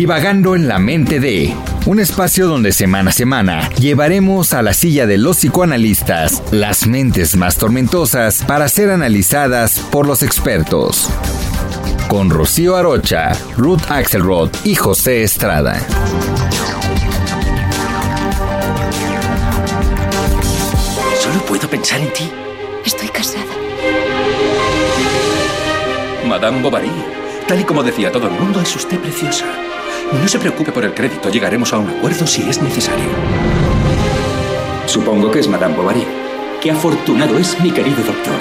[0.00, 1.54] Divagando en la mente de
[1.84, 7.36] un espacio donde semana a semana llevaremos a la silla de los psicoanalistas las mentes
[7.36, 11.10] más tormentosas para ser analizadas por los expertos.
[12.08, 15.78] Con Rocío Arocha, Ruth Axelrod y José Estrada.
[21.20, 22.32] Solo puedo pensar en ti.
[22.86, 23.44] Estoy casada.
[26.26, 26.90] Madame Bovary,
[27.46, 29.44] tal y como decía todo el mundo, es usted preciosa.
[30.12, 33.06] No se preocupe por el crédito, llegaremos a un acuerdo si es necesario.
[34.86, 36.04] Supongo que es Madame Bovary.
[36.60, 38.40] Qué afortunado es mi querido doctor.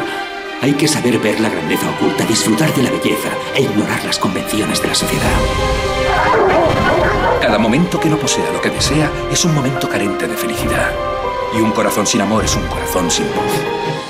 [0.62, 4.82] Hay que saber ver la grandeza oculta, disfrutar de la belleza e ignorar las convenciones
[4.82, 5.40] de la sociedad.
[7.40, 10.92] Cada momento que no posea lo que desea es un momento carente de felicidad.
[11.56, 14.09] Y un corazón sin amor es un corazón sin voz.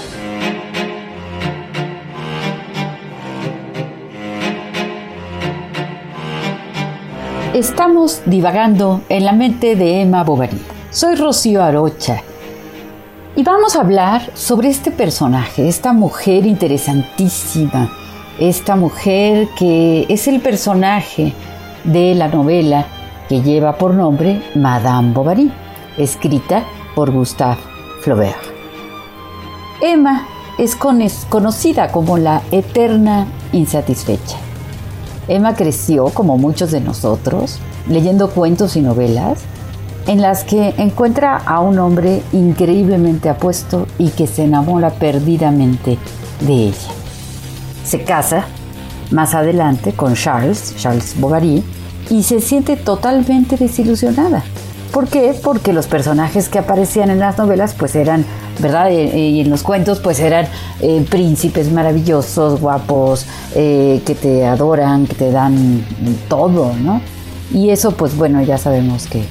[7.59, 10.61] Estamos divagando en la mente de Emma Bovary.
[10.91, 12.23] Soy Rocío Arocha
[13.35, 17.91] y vamos a hablar sobre este personaje, esta mujer interesantísima,
[18.39, 21.33] esta mujer que es el personaje
[21.83, 22.85] de la novela
[23.27, 25.51] que lleva por nombre Madame Bovary,
[25.97, 26.63] escrita
[26.95, 27.59] por Gustave
[27.99, 28.39] Flaubert.
[29.81, 30.25] Emma
[30.57, 34.37] es conocida como la eterna insatisfecha.
[35.29, 39.39] Emma creció, como muchos de nosotros, leyendo cuentos y novelas
[40.07, 45.97] en las que encuentra a un hombre increíblemente apuesto y que se enamora perdidamente
[46.41, 46.91] de ella.
[47.85, 48.45] Se casa
[49.11, 51.63] más adelante con Charles, Charles Bovary,
[52.09, 54.43] y se siente totalmente desilusionada.
[54.91, 55.35] ¿Por qué?
[55.43, 58.25] Porque los personajes que aparecían en las novelas pues eran,
[58.59, 58.89] ¿verdad?
[58.91, 60.47] Y en los cuentos pues eran
[60.81, 63.25] eh, príncipes maravillosos, guapos,
[63.55, 65.83] eh, que te adoran, que te dan
[66.27, 67.01] todo, ¿no?
[67.53, 69.23] Y eso pues bueno, ya sabemos que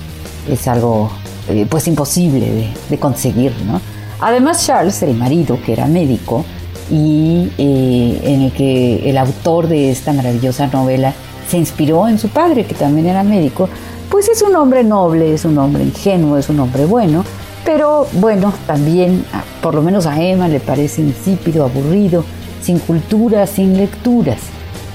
[0.51, 1.11] es algo
[1.49, 3.81] eh, pues imposible de, de, conseguir, ¿no?
[4.21, 6.45] Además Charles, el marido, que era médico,
[6.91, 11.13] y en el que el autor de esta maravillosa novela
[11.49, 13.69] se inspiró en su padre, que también era médico,
[14.11, 17.25] pues es un hombre noble, es un hombre ingenuo, es un hombre bueno,
[17.69, 19.27] pero bueno, también
[19.61, 22.25] por lo menos a Emma le parece insípido, aburrido,
[22.63, 24.39] sin cultura, sin lecturas.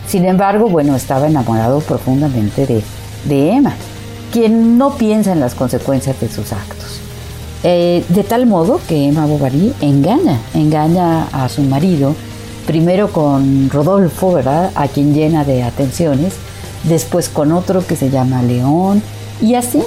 [0.08, 2.82] Sin embargo, bueno, estaba enamorado profundamente de,
[3.26, 3.76] de Emma,
[4.32, 7.00] quien no piensa en las consecuencias de sus actos.
[7.64, 12.16] Eh, de tal modo que Emma Bovary engaña, engaña a su marido,
[12.66, 14.72] primero con Rodolfo, ¿verdad?
[14.74, 16.34] A quien llena de atenciones,
[16.86, 19.04] después con otro que se llama León,
[19.44, 19.84] y así.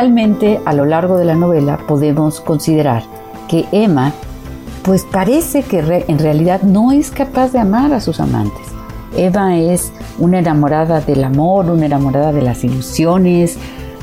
[0.00, 3.02] Realmente a lo largo de la novela podemos considerar
[3.50, 4.14] que Emma
[4.82, 8.66] pues parece que en realidad no es capaz de amar a sus amantes.
[9.14, 13.58] Emma es una enamorada del amor, una enamorada de las ilusiones.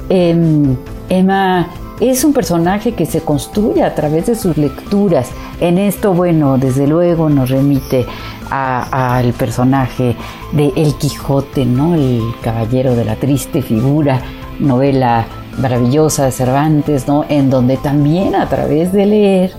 [0.10, 0.76] Eh,
[1.10, 1.68] Emma
[2.00, 5.32] es un personaje que se construye a través de sus lecturas.
[5.60, 8.06] En esto, bueno, desde luego nos remite
[8.52, 10.16] al personaje
[10.52, 11.96] de El Quijote, ¿no?
[11.96, 14.22] El caballero de la triste figura,
[14.60, 15.26] novela
[15.58, 17.26] maravillosa de Cervantes, ¿no?
[17.28, 19.52] En donde también a través de leer,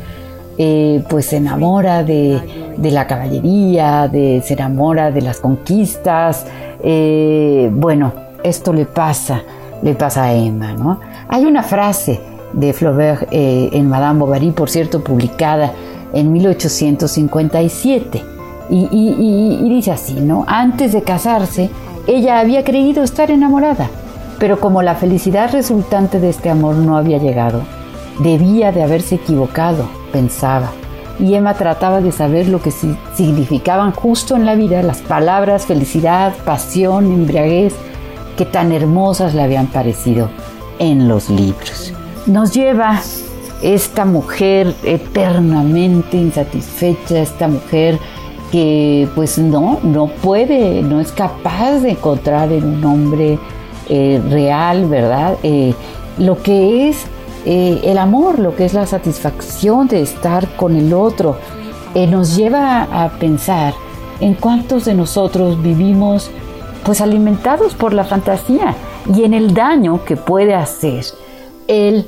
[0.57, 2.41] eh, pues se enamora de,
[2.77, 6.47] de, la caballería, de, se enamora de las conquistas.
[6.83, 9.43] Eh, bueno, esto le pasa,
[9.83, 11.01] le pasa a Emma, ¿no?
[11.29, 12.21] Hay una frase
[12.53, 15.73] de Flaubert eh, en Madame Bovary, por cierto, publicada
[16.13, 18.23] en 1857,
[18.71, 20.45] y, y, dice así, ¿no?
[20.47, 21.71] Antes de casarse,
[22.07, 23.89] ella había creído estar enamorada,
[24.39, 27.63] pero como la felicidad resultante de este amor no había llegado,
[28.21, 30.71] debía de haberse equivocado, pensaba.
[31.19, 36.33] Y Emma trataba de saber lo que significaban justo en la vida las palabras felicidad,
[36.45, 37.75] pasión, embriaguez,
[38.37, 40.31] que tan hermosas le habían parecido
[40.79, 41.93] en los libros.
[42.27, 43.01] Nos lleva
[43.63, 47.99] esta mujer eternamente insatisfecha, esta mujer
[48.53, 53.39] que pues no, no puede, no es capaz de encontrar en un hombre
[53.89, 55.37] eh, real, ¿verdad?
[55.43, 55.75] Eh,
[56.19, 57.07] lo que es
[57.45, 61.37] eh, el amor, lo que es la satisfacción de estar con el otro,
[62.11, 63.75] nos lleva a pensar
[64.21, 66.31] en cuántos de nosotros vivimos
[66.85, 68.77] pues alimentados por la fantasía
[69.13, 71.05] y en el daño que puede hacer
[71.67, 72.07] el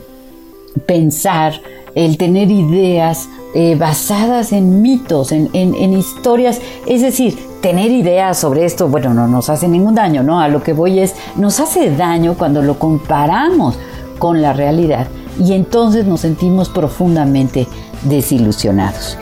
[0.87, 1.55] pensar,
[1.97, 8.65] el tener ideas eh, basadas en mitos, en, en, historias, es decir, tener ideas sobre
[8.65, 10.41] esto, bueno, no nos hace ningún daño, ¿no?
[10.41, 13.77] A lo que voy es, nos hace daño cuando lo comparamos
[14.19, 15.09] con la realidad
[15.39, 17.67] y entonces nos sentimos profundamente
[18.05, 19.19] desilusionados.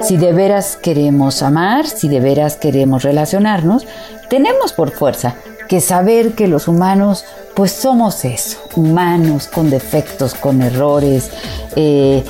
[0.00, 3.86] Si de veras queremos amar, si de veras queremos relacionarnos,
[4.28, 5.36] tenemos por fuerza
[5.72, 7.24] que saber que los humanos
[7.54, 11.30] pues somos eso, humanos con defectos, con errores,
[11.76, 12.22] eh,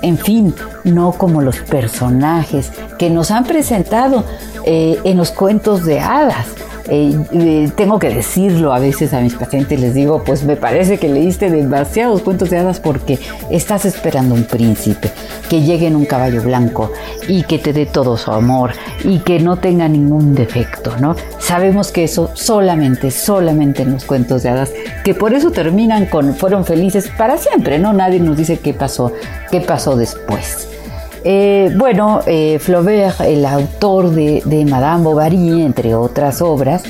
[0.00, 0.54] en fin,
[0.84, 4.24] no como los personajes que nos han presentado
[4.64, 6.46] eh, en los cuentos de hadas.
[6.88, 10.98] Eh, eh, tengo que decirlo a veces a mis pacientes, les digo, pues me parece
[10.98, 13.18] que leíste demasiados cuentos de hadas porque
[13.50, 15.10] estás esperando un príncipe,
[15.48, 16.92] que llegue en un caballo blanco
[17.26, 18.72] y que te dé todo su amor
[19.02, 21.16] y que no tenga ningún defecto, ¿no?
[21.38, 24.72] Sabemos que eso solamente, solamente en los cuentos de hadas,
[25.04, 27.92] que por eso terminan con, fueron felices para siempre, ¿no?
[27.92, 29.12] Nadie nos dice qué pasó,
[29.50, 30.75] qué pasó después.
[31.24, 36.82] Eh, bueno, eh, Flaubert, el autor de, Madame Bovary, entre otras obras,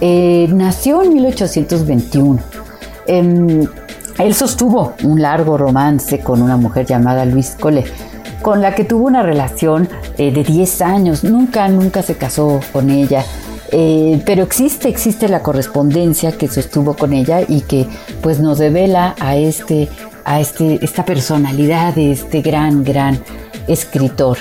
[0.00, 2.40] eh, nació en 1821.
[3.06, 3.66] Em,
[4.18, 7.86] él sostuvo un largo romance con una mujer llamada Louise Collet,
[8.42, 11.24] con la que tuvo una relación de 10 años.
[11.24, 13.24] Nunca, nunca se casó con ella.
[14.24, 17.88] pero existe, existe la correspondencia que sostuvo con ella y que
[18.22, 19.88] pues nos revela a este,
[20.24, 23.18] a este, esta personalidad de este gran, gran
[23.68, 24.38] escritor.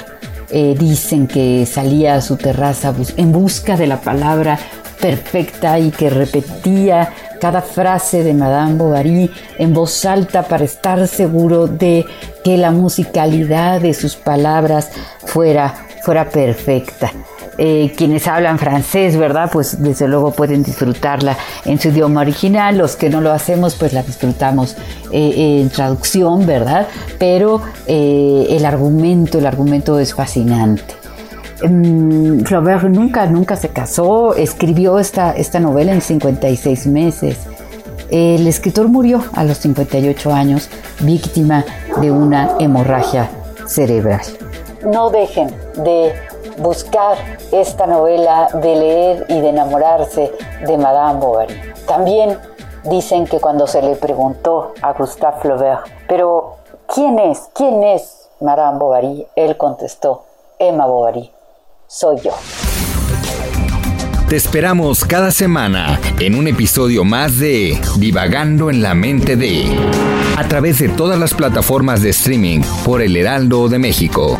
[0.50, 4.60] Eh, dicen que salía a su terraza en busca de la palabra
[5.02, 7.12] perfecta y que repetía
[7.42, 12.06] cada frase de Madame Bovary en voz alta para estar seguro de
[12.44, 14.92] que la musicalidad de sus palabras
[15.26, 15.74] fuera,
[16.04, 17.12] fuera perfecta.
[17.58, 19.50] Eh, quienes hablan francés, ¿verdad?
[19.52, 23.94] Pues desde luego pueden disfrutarla en su idioma original, los que no lo hacemos, pues
[23.94, 24.76] la disfrutamos
[25.12, 26.88] eh, en traducción, ¿verdad?
[27.20, 30.96] Pero eh, el argumento, el argumento es fascinante.
[31.64, 37.38] Mm, Flaubert nunca, nunca se casó, escribió esta, esta novela en 56 meses.
[38.10, 40.70] El escritor murió a los 58 años,
[41.02, 41.64] víctima
[42.02, 43.30] de una hemorragia
[43.68, 44.22] cerebral.
[44.92, 45.48] No dejen
[45.84, 46.14] de
[46.58, 47.18] buscar
[47.52, 50.32] esta novela, de leer y de enamorarse
[50.66, 51.56] de Madame Bovary.
[51.88, 52.38] También
[52.90, 56.58] dicen que cuando se le preguntó a Gustave Flaubert, pero
[56.94, 57.50] ¿quién es?
[57.54, 59.28] ¿Quién es Madame Bovary?
[59.36, 60.24] Él contestó,
[60.60, 61.32] Emma Bovary,
[61.88, 62.34] soy yo.
[64.30, 69.66] Te esperamos cada semana en un episodio más de Divagando en la mente de
[70.36, 74.40] a través de todas las plataformas de streaming por El Heraldo de México.